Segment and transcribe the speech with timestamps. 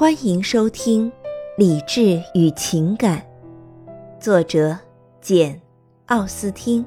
[0.00, 1.10] 欢迎收听
[1.58, 3.22] 《理智与情感》，
[4.18, 4.78] 作者
[5.20, 5.54] 简·
[6.06, 6.82] 奥斯汀，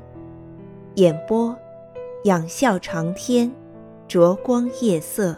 [0.96, 1.56] 演播
[2.24, 3.52] 仰笑长天，
[4.08, 5.38] 灼光夜色。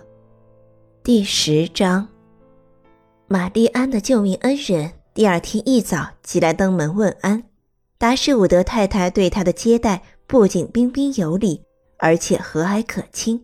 [1.03, 2.07] 第十章，
[3.27, 7.43] 玛丽安的救命恩人第二天一早即来登门问安。
[7.97, 11.61] 达什伍德太太对他的接待不仅彬彬有礼，
[11.97, 13.43] 而且和蔼可亲。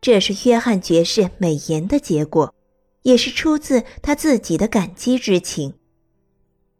[0.00, 2.52] 这是约翰爵士美言的结果。
[3.02, 5.74] 也是出自他自己的感激之情。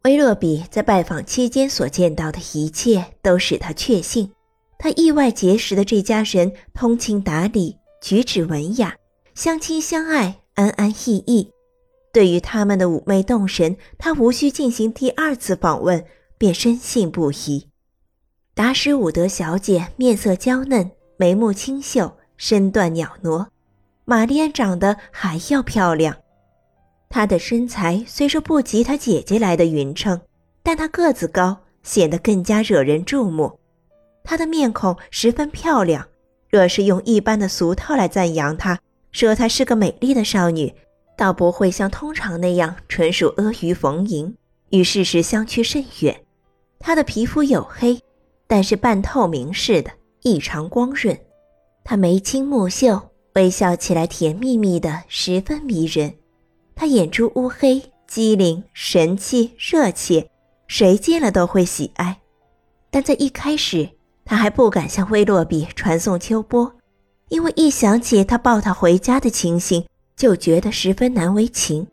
[0.04, 4.32] 威洛比在拜访期间所见到的一切，都使他确信，
[4.78, 8.96] 他意外结识的这家人通情达理，举止文雅，
[9.34, 11.50] 相亲相爱，安安逸逸。
[12.12, 16.04] 对于他们的妩媚动人，他无需进行第二次访问，
[16.36, 17.68] 便深信不疑。
[18.54, 23.48] 达什伍德小姐面色娇嫩，眉目清秀，身段袅娜。
[24.04, 26.16] 玛丽安长得还要漂亮，
[27.08, 30.20] 她的身材虽说不及她姐姐来的匀称，
[30.62, 33.60] 但她个子高，显得更加惹人注目。
[34.24, 36.08] 她的面孔十分漂亮，
[36.50, 38.78] 若是用一般的俗套来赞扬她，
[39.12, 40.74] 说她是个美丽的少女，
[41.16, 44.34] 倒不会像通常那样纯属阿谀逢迎，
[44.70, 46.24] 与事实相去甚远。
[46.80, 48.00] 她的皮肤黝黑，
[48.48, 51.16] 但是半透明似的，异常光润。
[51.84, 53.11] 她眉清目秀。
[53.34, 56.14] 微笑起来甜蜜蜜的，十分迷人。
[56.74, 60.28] 他眼珠乌黑，机灵、神气、热切，
[60.66, 62.18] 谁见了都会喜爱。
[62.90, 63.88] 但在一开始，
[64.24, 66.74] 他还不敢向威洛比传送秋波，
[67.30, 71.86] 因为一想起他抱他回家的情形，就觉得十分难为情。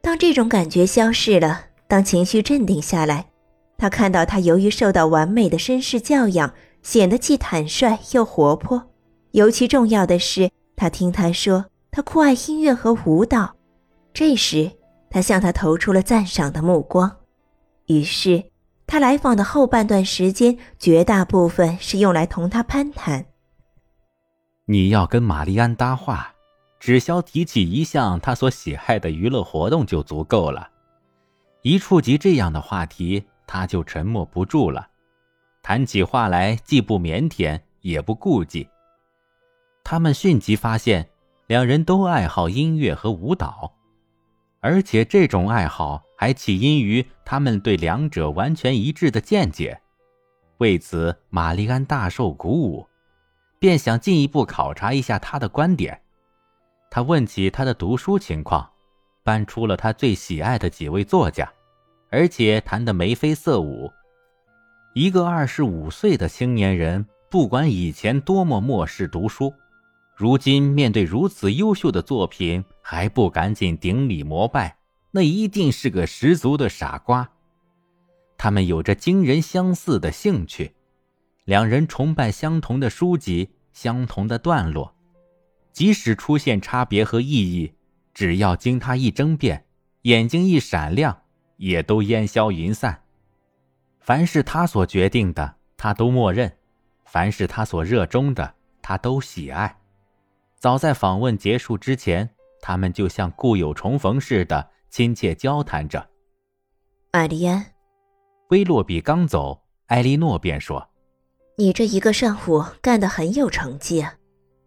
[0.00, 3.26] 当这种感觉消失了，当情绪镇定下来，
[3.76, 8.90] 他看到他由于受到完美的绅士教养，显得既坦率又活泼。
[9.32, 10.48] 尤其重要的是。
[10.76, 13.56] 他听他说，他酷爱音乐和舞蹈。
[14.12, 14.70] 这时，
[15.10, 17.16] 他向他投出了赞赏的目光。
[17.86, 18.44] 于是，
[18.86, 23.26] 他来访的后半段时间，绝大部分是用来同他攀谈。
[24.66, 26.34] 你要跟玛丽安搭话，
[26.78, 30.68] 只消提起一项他所喜爱的娱乐活动就足够了。
[31.62, 34.88] 一触及这样的话题，他就沉默不住了，
[35.62, 38.68] 谈起话来既不腼腆，也不顾忌。
[39.88, 41.08] 他们迅即发现，
[41.46, 43.72] 两人都爱好音乐和舞蹈，
[44.58, 49.80] 而且这种爱好还起因于他们对两者完全一致的见解。
[50.58, 52.84] 为此，玛丽安大受鼓舞，
[53.60, 56.02] 便想进一步考察一下他的观点。
[56.90, 58.68] 他问起他的读书情况，
[59.22, 61.48] 搬出了他最喜爱的几位作家，
[62.10, 63.88] 而且谈得眉飞色舞。
[64.94, 69.54] 一个二十五岁的青年人，不管以前多么漠视读书。
[70.16, 74.78] 如今面对如此优秀的作品，还不赶紧顶礼膜拜，
[75.10, 77.28] 那一定是个十足的傻瓜。
[78.38, 80.74] 他们有着惊人相似的兴趣，
[81.44, 84.96] 两人崇拜相同的书籍、相同的段落，
[85.70, 87.74] 即使出现差别和意义，
[88.14, 89.66] 只要经他一争辩，
[90.02, 91.24] 眼睛一闪亮，
[91.58, 93.02] 也都烟消云散。
[94.00, 96.48] 凡是他所决定的，他都默认；
[97.04, 99.76] 凡是他所热衷的，他都喜爱。
[100.66, 102.28] 早在访问结束之前，
[102.60, 106.04] 他们就像故友重逢似的亲切交谈着。
[107.12, 107.64] 玛丽安，
[108.48, 110.88] 威洛比刚走，艾莉诺便说
[111.56, 114.14] ：“你这一个上午干得很有成绩啊！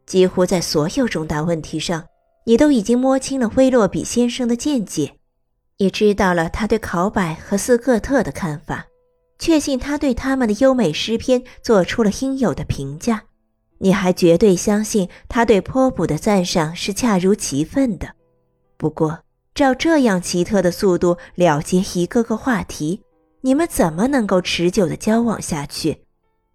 [0.06, 2.08] 几乎在所有重大问题上，
[2.46, 5.18] 你都已经摸清了威洛比先生的见解，
[5.76, 8.88] 也知道了他对考柏和斯科特的看法，
[9.38, 13.24] 确信他对他们的优美诗篇做出了应有的评价。”
[13.80, 18.16] 你还绝对相信他对坡普的赞赏是恰如其分的。
[18.78, 19.24] 不过，
[19.54, 23.02] 照这样奇特的速度了结一个个话题，
[23.42, 26.04] 你们怎么能够持久的交往下去？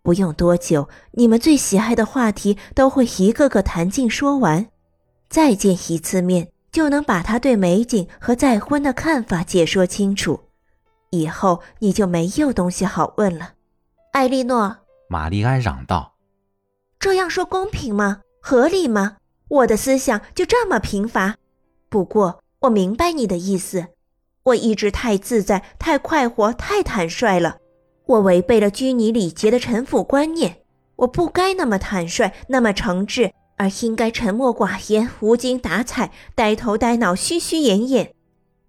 [0.03, 4.67] 不用多久，你们最喜爱的话题都会一个个谈尽说完。
[5.29, 10.41] 再见一次面，就能把他对美景和再婚的看法解说清楚。
[11.11, 13.53] 以后你就没有东西好问了。
[14.13, 14.77] 艾莉诺，
[15.09, 16.14] 玛丽安嚷道。
[17.05, 18.23] 这样说公平吗？
[18.41, 19.19] 合理吗？
[19.49, 21.37] 我的思想就这么贫乏。
[21.91, 23.89] 不过我明白你的意思。
[24.45, 27.59] 我一直太自在、太快活、太坦率了。
[28.07, 30.63] 我违背了拘泥礼节的臣服观念。
[30.97, 38.15] 我不该那么坦率、那么诚挚，而应该沉默寡言、无精打采、呆头呆脑、虚虚掩掩。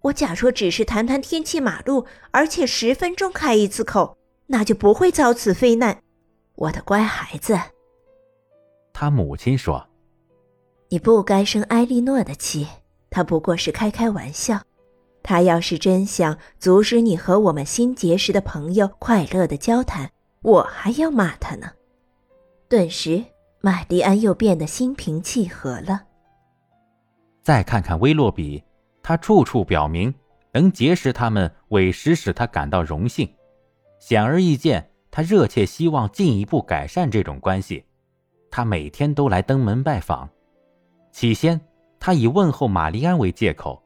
[0.01, 4.17] 我假若只是谈谈天气、马路，而且十分钟开一次口，
[4.47, 6.01] 那就不会遭此非难。
[6.55, 7.57] 我的乖孩子。
[8.97, 9.85] 他母亲说
[10.87, 12.65] ：“你不该生埃莉诺的气，
[13.09, 14.61] 他不过是开开玩笑。
[15.21, 20.09] 他要是真想阻止你和我们新结识的朋友快乐的交谈，
[20.43, 21.73] 我还要骂他呢。
[22.69, 23.21] 顿时，
[23.59, 26.03] 玛丽安又变得心平气和了。
[27.41, 28.63] 再看看威洛比，
[29.03, 30.13] 他处处表明
[30.53, 33.29] 能结识他们，委实使他感到荣幸。
[33.99, 37.83] 显而易见，他热切希望进一步改善这种关系。
[38.55, 40.29] 他每天都来登门拜访。
[41.11, 41.59] 起先，
[41.99, 43.83] 他以问候玛丽安为借口，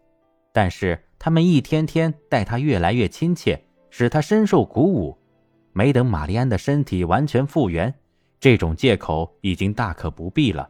[0.54, 1.04] 但是。
[1.18, 5.18] 他们一天天待他越来越亲切，使他深受鼓舞。
[5.74, 7.94] 没等玛丽安的身体完全复原，
[8.40, 10.70] 这种借口已经大可不必了。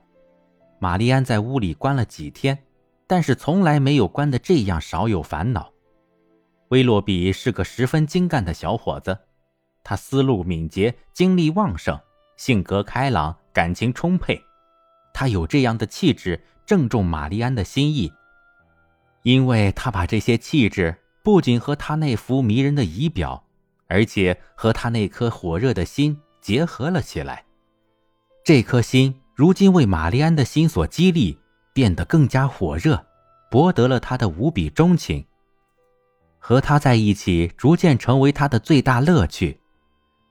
[0.79, 2.57] 玛丽安在屋里关了几天，
[3.05, 5.71] 但是从来没有关得这样少有烦恼。
[6.69, 9.15] 威洛比是个十分精干的小伙子，
[9.83, 11.99] 他思路敏捷，精力旺盛，
[12.37, 14.41] 性格开朗，感情充沛。
[15.13, 18.09] 他有这样的气质，正中玛丽安的心意。
[19.23, 23.43] 因为他把这些气质不仅和他那副迷人的仪表，
[23.87, 27.43] 而且和他那颗火热的心结合了起来。
[28.45, 31.37] 这颗心如今为玛丽安的心所激励，
[31.73, 33.05] 变得更加火热，
[33.51, 35.25] 博得了他的无比钟情。
[36.37, 39.59] 和他在一起，逐渐成为他的最大乐趣。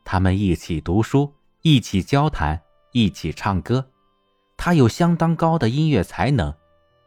[0.02, 3.86] 他们一起读书，一起交谈，一起唱歌。
[4.56, 6.52] 他有相当高的音乐才能。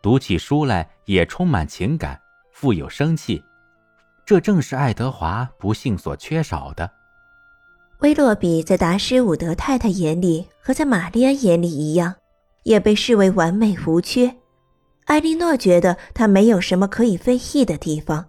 [0.02, 2.20] 读起书来也充满情感，
[2.52, 3.44] 富有生气，
[4.26, 6.90] 这正是爱德华不幸所缺少的。
[8.00, 12.16] 威洛比在达什伍德太太眼里和在玛丽安眼里一样，
[12.64, 14.38] 也被视为完美无缺。
[15.06, 18.26] 艾莉诺觉得他没有什么可以非议的地方，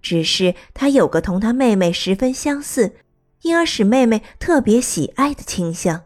[0.00, 2.94] 只是他有个同他妹妹十分相似，
[3.42, 6.04] 因而使妹妹特别喜爱的倾向。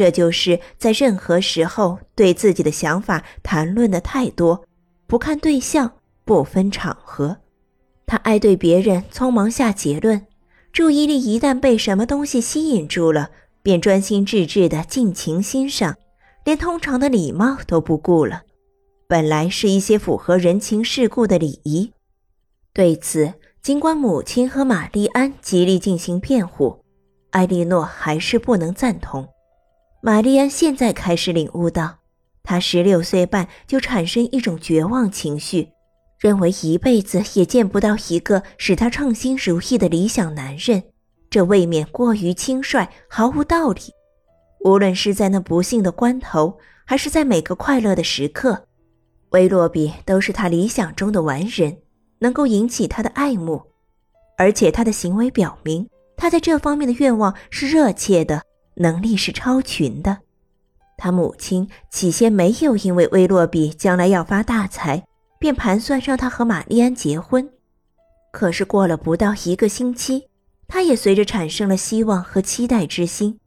[0.00, 4.64] 这就是在任何时候对自己的想法谈论的太多，
[5.06, 5.92] 不看对象，
[6.24, 7.36] 不分场合。
[8.06, 10.26] 他爱对别人匆忙下结论，
[10.72, 13.28] 注意力一旦被什么东西吸引住了，
[13.62, 15.94] 便专心致志地尽情欣赏，
[16.46, 18.44] 连通常的礼貌都不顾了。
[19.06, 21.92] 本来是一些符合人情世故的礼仪，
[22.72, 26.82] 对此，尽管母亲和玛丽安极力进行辩护，
[27.32, 29.28] 艾莉诺还是不能赞同。
[30.02, 31.98] 玛丽安现在开始领悟到，
[32.42, 35.68] 她十六岁半就产生一种绝望情绪，
[36.18, 40.82] 认为一辈子也见不到一个使她称心如意的理想男人，
[41.28, 43.80] 这未免过于轻率，毫无道理。
[44.64, 48.64] 无论是在那不幸的关头，还是在每个快乐的时刻，
[49.32, 51.76] 威洛比都是他理想中的完人，
[52.20, 53.62] 能够引起他的爱慕，
[54.38, 55.86] 而且他的行为表明，
[56.16, 58.42] 他在这方面的愿望是热切的。
[58.80, 60.20] 能力是超群的，
[60.96, 65.04] 他母亲起先没有因为威洛比将来要发大财，
[65.38, 67.50] 便盘算让他和玛丽安结婚。
[68.32, 70.28] 可是过了不到一个星期，
[70.66, 73.38] 他也随着产生了希望和期待之心，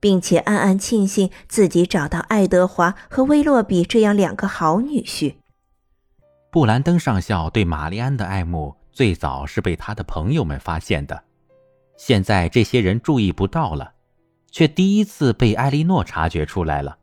[0.00, 5.36] 并且暗暗庆幸自己找到爱德华和威洛比这样两个好女婿。
[6.50, 11.22] 布兰登上校对玛丽安的爱慕最早是被他的朋友们发现的，
[11.96, 13.93] 现在这些人注意不到了。
[14.54, 16.96] 却第一次被艾莉诺察觉出来了，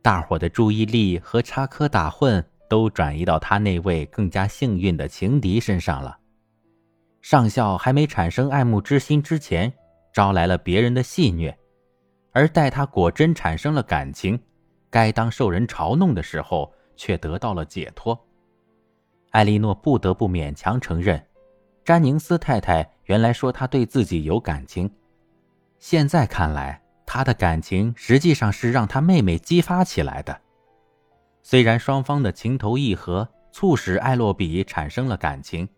[0.00, 6.18] 大伙的注意力和插科打诨都转移到他那位更加幸运的情敌身上了。
[7.20, 9.70] 上校还没产生爱慕之心之前，
[10.14, 11.54] 招来了别人的戏谑；
[12.30, 14.40] 而待他果真产生了感情，
[14.88, 18.18] 该当受人嘲弄的时候，却得到了解脱。
[19.32, 21.22] 艾莉诺不得不勉强承认，
[21.84, 24.90] 詹宁斯太太原来说他对自己有感情。
[25.82, 30.40] 现在看来，他的感情实际上是让他妹妹激发起来的。
[31.42, 35.68] 虽然双方的情投意合促使艾洛比产生了感情，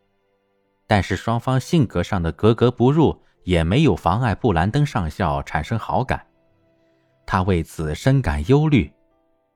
[0.87, 6.23] 但是双方性格上的格格不入也没有妨碍布兰登上校产生好感。
[7.25, 8.93] 他为此深感忧虑，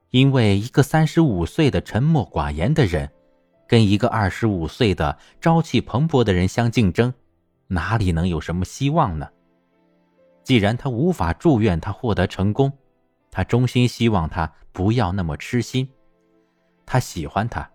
[0.08, 3.06] 因为一个三十五岁的沉默寡言的人，
[3.66, 7.12] 跟一个二十五岁的朝气蓬勃的人相竞争，
[7.66, 9.28] 哪里能有什么希望呢？
[10.48, 12.72] 既然他无法祝愿他获得成功，
[13.30, 15.86] 他衷心希望他不要那么痴心。
[16.86, 17.70] 他喜欢他，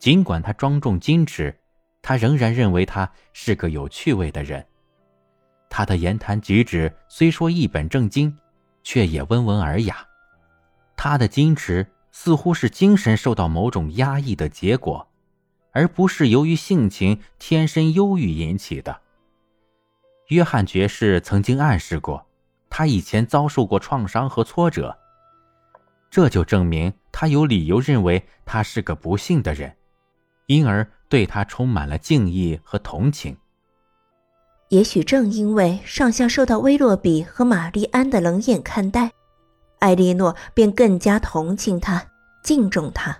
[0.00, 1.56] 尽管他庄重矜持，
[2.02, 4.66] 他仍然认为他是个有趣味的人。
[5.70, 8.36] 他的言谈举止虽说一本正经，
[8.82, 10.04] 却也温文尔雅。
[10.96, 15.06] 他的矜持似乎是精神受到某种压抑的结果，
[15.70, 19.02] 而不是由于性情天生忧郁引起的。
[20.28, 22.26] 约翰爵士曾经暗示过，
[22.68, 24.96] 他以前遭受过创伤和挫折，
[26.10, 29.74] 这就证明他有理由认为他是个不幸的人，
[30.46, 33.36] 因而对他充满了敬意和同情。
[34.68, 39.10] 也许正因为上校受到威洛比和玛丽安的冷眼看待，
[39.78, 42.04] 艾莉诺便更加同情他、
[42.44, 43.16] 敬重他。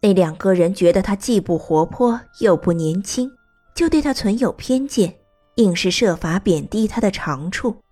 [0.00, 3.32] 那两个人觉得他既不活泼又不年轻，
[3.74, 5.16] 就对他存有偏见，
[5.60, 7.82] 硬是设法贬低他的长处。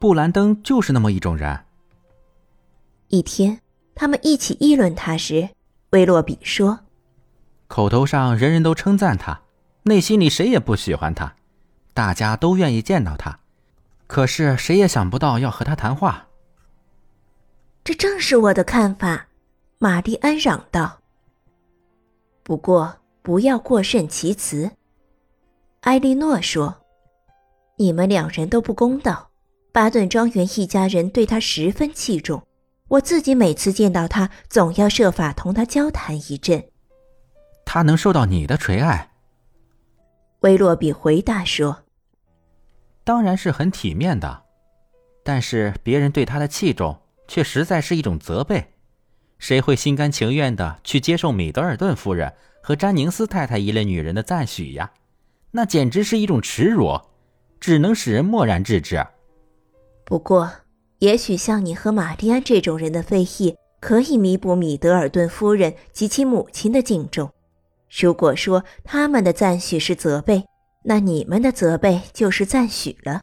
[0.00, 1.64] 布兰登就是那么一种人。
[3.06, 3.60] 一天，
[3.94, 5.48] 他们一起议论他时，
[5.90, 6.80] 威洛比说
[7.68, 9.42] ：“口头上人人都称赞他，
[9.84, 11.36] 内心里谁也不喜欢他，
[11.94, 13.38] 大家都愿意见到他，
[14.08, 16.26] 可是谁也想不到要和他谈话。”
[17.84, 19.26] 这正是我的看法。
[19.78, 21.00] 玛丽安嚷道
[22.42, 24.70] ：“不过不要过甚其词。”
[25.82, 26.76] 埃莉诺说
[27.76, 29.30] ：“你们两人都不公道。
[29.72, 32.46] 巴顿庄园一家人对他十分器重，
[32.86, 36.62] 我自己每次见到他，总要设法同他交谈一阵。
[37.64, 39.10] 他能受到你的垂爱？”
[40.42, 41.82] 威洛比回答说
[43.02, 44.44] ：“当然是很体面的，
[45.24, 46.96] 但是别人对他的器重，
[47.26, 48.68] 却实在是一种责备。”
[49.40, 54.92] 谁会心甘情愿的去接受米德尔顿夫人和詹宁斯太太一类女人的赞许呀？
[55.52, 57.00] 那简直是一种耻辱，
[57.60, 59.06] 只能使人漠然置之。
[60.04, 60.50] 不过，
[60.98, 67.30] 也许像你和玛丽安这种人的非议，可以弥补米德尔顿夫人及其母亲的敬重。
[68.00, 70.44] 如果说他们的赞许是责备，
[70.84, 73.20] 那你们的责备就是赞许了，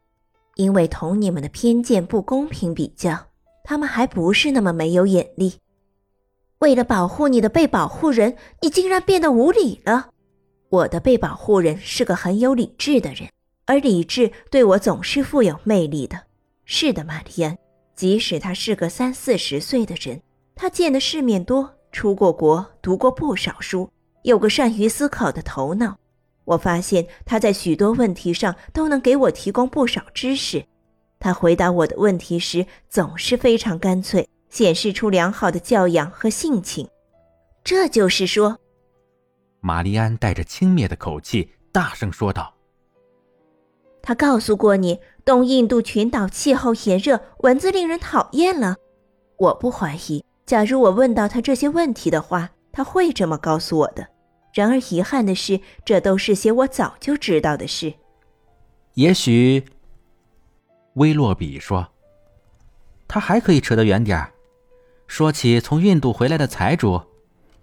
[0.56, 3.28] 因为同你们的偏见不公平比较，
[3.64, 5.56] 他们还不是那么没有眼力。
[6.60, 10.12] 为了保护你的被保护人，你竟然变得无理了。
[10.70, 13.30] 我的被保护人是个很有理智的人，
[13.66, 16.22] 而理智对我总是富有魅力的。
[16.66, 17.58] 是的，玛丽安，
[17.96, 20.22] 即使他是个三四十岁的人，
[20.56, 23.90] 他见的世面多，出过国，读过不少书，
[24.24, 25.98] 有个善于思考的头脑。
[26.46, 30.64] 我发现他在许多问题上都能给我提供不少知识。
[31.20, 34.28] 他回答我的问题时总是非常干脆。
[34.50, 36.90] 显示出良好的教养和性情，
[37.64, 38.58] 这就是说，
[39.62, 42.54] 玛丽安带着轻蔑的口气大声说道
[44.02, 48.76] ：“他告诉过你，东印度群岛气候炎热，蚊子令人讨厌了。
[49.38, 54.08] 我不怀疑，假如我问到他这些问题的话，他会这么告诉我的。
[54.54, 57.94] 然而遗憾的是，这都是些我早就知道的事。
[58.96, 59.64] 也许，
[60.94, 61.88] 威洛比说，
[63.08, 64.32] 他还可以扯得远点儿。”
[65.08, 67.02] 说起从印度回来的财主，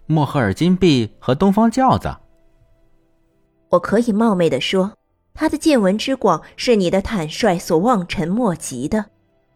[0.07, 2.15] 莫赫尔金币和东方轿子，
[3.69, 4.93] 我可以冒昧的说，
[5.33, 9.05] 他的见闻之广是你的坦率所望尘莫及的。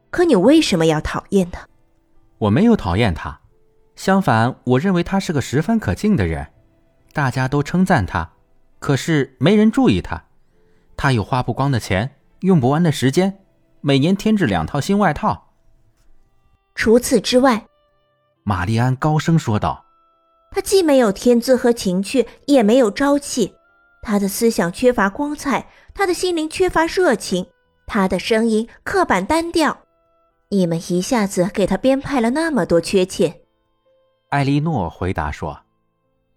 [0.10, 1.66] 可你为什么要讨厌他？
[2.38, 3.40] 我没有讨厌他，
[3.96, 6.48] 相反，我认为他是个十分可敬的人，
[7.14, 8.34] 大家都称赞他，
[8.80, 10.26] 可是没人注意他。
[10.98, 13.40] 他有花不光的钱，用不完的时间，
[13.80, 15.54] 每年添置两套新外套。
[16.76, 17.66] 除此之外。
[18.44, 19.86] 玛丽安高声说道
[20.54, 23.56] ：“他既没有天资和情趣，也没有朝气，
[24.02, 27.48] 他的思想缺乏光彩，他的心灵缺乏热情，
[27.88, 29.80] 他的声音刻板单调。
[30.50, 33.40] 你们一下子给他编排了那么多缺陷。”
[34.30, 35.62] 艾莉诺回答说：“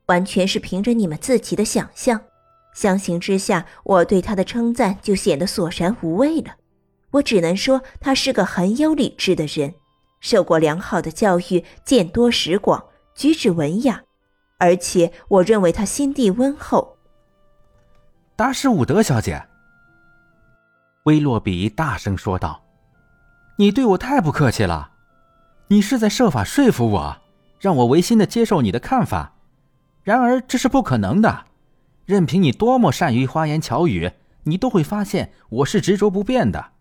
[0.07, 2.21] 完全是凭着你们自己的想象。
[2.73, 6.55] 相形之下，我对他的称赞就显得索然无味了。
[7.11, 9.75] 我只能说，他是个很有理智的人。”
[10.21, 12.83] 受过良好的教育，见多识广，
[13.15, 14.03] 举止文雅，
[14.59, 16.97] 而且我认为他心地温厚。
[18.37, 19.47] 达什伍德小姐，
[21.05, 22.63] 威洛比大声说道
[23.59, 24.91] ：“你对我太不客气了，
[25.69, 27.17] 你是在设法说服我，
[27.61, 29.35] 让我违心的接受你的看法。
[30.03, 31.47] 然而这是不可能的，
[32.05, 36.73] 任凭你多么善于花言巧语，你都会发现我是执着不变的。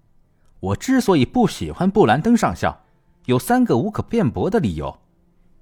[0.59, 2.79] 我之所以不喜欢布兰登上校。”
[3.27, 4.99] 有三个无可辩驳的理由：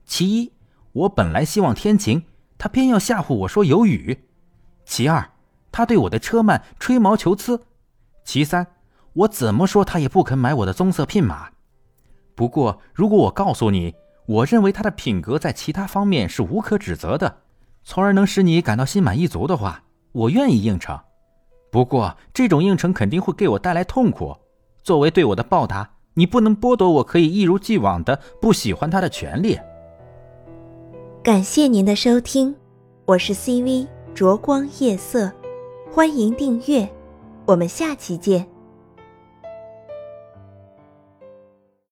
[0.03, 0.51] 其一，
[0.93, 2.23] 我本来希望天晴，
[2.57, 4.15] 他偏要吓唬我说有雨；
[4.85, 5.31] 其二，
[5.71, 7.57] 他对我的车慢吹毛求疵；
[8.23, 8.67] 其三，
[9.13, 11.49] 我怎么说他也不肯买我的棕色聘马。
[12.35, 13.95] 不过，如果我告诉你，
[14.25, 17.37] 我认为他的品格在其他方面是无可指责的，
[17.83, 20.99] 从而能使你感到心满意足的话，我愿意应承。
[21.71, 24.35] 不过，这种应承肯定会给我带来痛苦。
[24.83, 25.89] 作为对我的报答。
[26.13, 29.57] 你不能剥夺我可以一如既往的不喜欢他的权利。
[31.23, 32.55] 感谢您的收听，
[33.05, 33.85] 我是 CV
[34.15, 35.31] 灼光夜色，
[35.91, 36.89] 欢迎订阅，
[37.45, 38.50] 我们下期见。